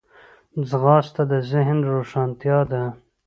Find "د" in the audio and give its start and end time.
1.31-1.33